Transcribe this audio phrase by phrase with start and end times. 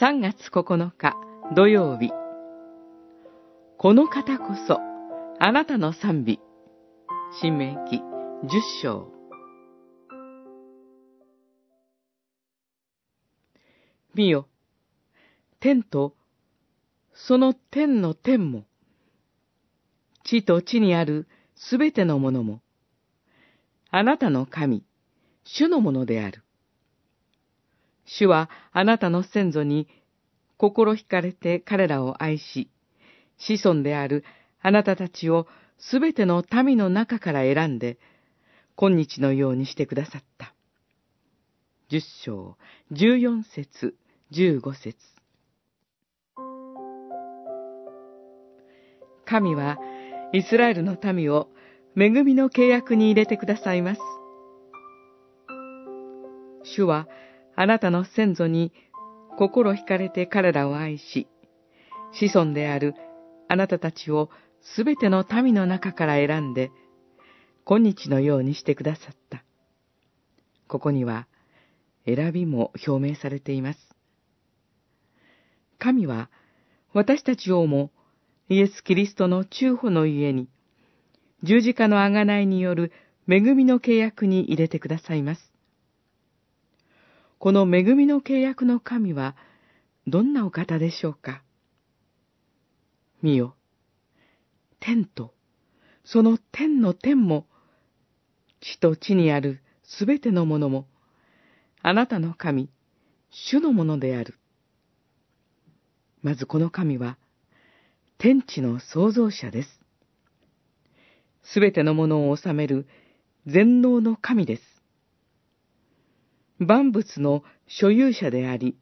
[0.00, 1.14] 3月9日
[1.54, 2.10] 土曜日。
[3.78, 4.80] この方こそ、
[5.38, 6.40] あなたの賛美。
[7.40, 8.48] 新明記10
[8.82, 9.12] 章。
[14.16, 14.48] 見よ、
[15.60, 16.16] 天と、
[17.12, 18.64] その天の天も、
[20.24, 22.62] 地と地にあるすべてのものも、
[23.92, 24.82] あなたの神、
[25.44, 26.42] 主のものである。
[28.06, 29.88] 主はあなたの先祖に
[30.56, 32.70] 心惹かれて彼らを愛し、
[33.38, 34.24] 子孫である
[34.60, 35.46] あなたたちを
[35.78, 37.98] すべての民の中から選んで、
[38.76, 40.54] 今日のようにしてくださった。
[41.88, 42.56] 十章、
[42.90, 43.94] 十四節、
[44.30, 44.96] 十五節。
[49.26, 49.78] 神は、
[50.32, 51.48] イスラエルの民を
[51.96, 54.00] 恵みの契約に入れてくださいます。
[56.64, 57.06] 主は、
[57.56, 58.72] あなたの先祖に
[59.38, 61.28] 心惹かれて彼らを愛し、
[62.12, 62.94] 子孫である
[63.48, 66.70] あなたたちをすべての民の中から選んで、
[67.64, 69.44] 今日のようにしてくださった。
[70.68, 71.26] ここには、
[72.06, 73.78] 選びも表明されています。
[75.78, 76.30] 神は、
[76.92, 77.90] 私たちをも、
[78.48, 80.48] イエス・キリストの中保の家に、
[81.42, 82.92] 十字架の贖いによる
[83.28, 85.53] 恵みの契約に入れてくださいます。
[87.44, 89.36] この恵みの契約の神は、
[90.06, 91.42] どんなお方でしょうか？
[93.20, 93.54] 見よ、
[94.80, 95.34] 天と、
[96.06, 97.46] その天の天も、
[98.62, 100.86] 地と地にあるすべてのものも、
[101.82, 102.70] あなたの神、
[103.28, 104.38] 主のものである。
[106.22, 107.18] まずこの神は、
[108.16, 109.68] 天地の創造者です。
[111.42, 112.86] すべてのものを治める
[113.46, 114.62] 全能の神です。
[116.58, 118.76] 万物の所有者であり、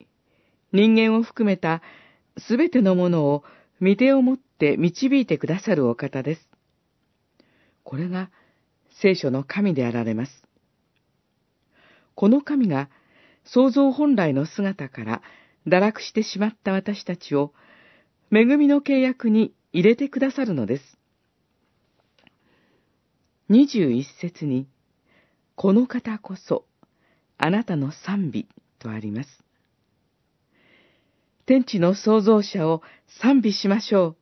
[0.72, 1.82] 人間を含めた
[2.38, 3.44] すべてのものを
[3.80, 6.48] 見手をもって導いてくださるお方です。
[7.84, 8.30] これが
[9.00, 10.32] 聖書の神であられます。
[12.14, 12.88] この神が
[13.44, 15.22] 創造本来の姿から
[15.66, 17.52] 堕落してしまった私たちを
[18.30, 20.98] 恵みの契約に入れてくださるのです。
[23.48, 24.66] 二十一節に、
[25.56, 26.64] この方こそ、
[27.38, 28.46] あなたの賛美
[28.78, 29.44] とあります。
[31.46, 32.82] 天地の創造者を
[33.20, 34.16] 賛美しましょ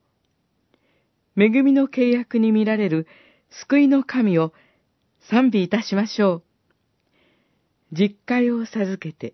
[1.35, 1.43] う。
[1.43, 3.07] 恵みの契約に見られる
[3.49, 4.53] 救いの神を
[5.29, 6.43] 賛美いたしましょう。
[7.93, 9.33] 実会を授けて、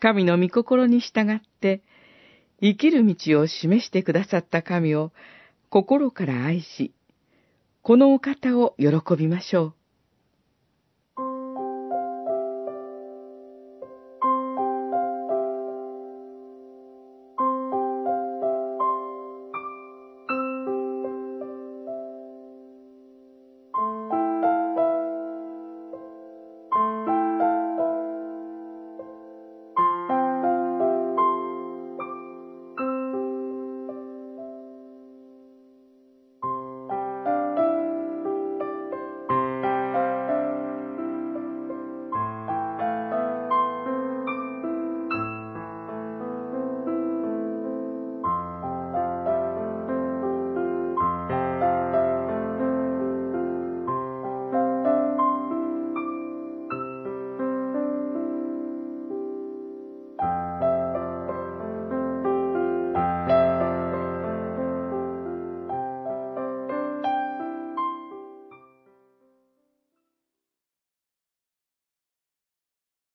[0.00, 1.82] 神の御心に従って
[2.60, 5.12] 生きる道を示してくださった神を
[5.70, 6.92] 心から愛し、
[7.82, 9.77] このお方を喜びましょう。